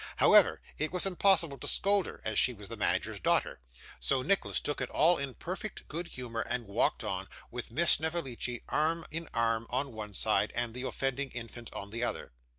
However, 0.17 0.63
it 0.79 0.91
was 0.91 1.05
impossible 1.05 1.59
to 1.59 1.67
scold 1.67 2.07
her, 2.07 2.21
as 2.25 2.39
she 2.39 2.53
was 2.53 2.69
the 2.69 2.75
manager's 2.75 3.19
daughter, 3.19 3.59
so 3.99 4.23
Nicholas 4.23 4.59
took 4.59 4.81
it 4.81 4.89
all 4.89 5.19
in 5.19 5.35
perfect 5.35 5.87
good 5.87 6.07
humour, 6.07 6.41
and 6.49 6.65
walked 6.65 7.03
on, 7.03 7.27
with 7.51 7.69
Miss 7.69 7.91
Snevellicci, 7.91 8.63
arm 8.67 9.05
in 9.11 9.29
arm 9.31 9.67
on 9.69 9.91
one 9.93 10.15
side, 10.15 10.51
and 10.55 10.73
the 10.73 10.81
offending 10.87 11.29
infant 11.35 11.71
on 11.73 11.91
the 11.91 12.03
other. 12.03 12.33